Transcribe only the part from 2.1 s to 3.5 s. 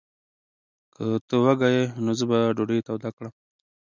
زه به ډوډۍ توده کړم.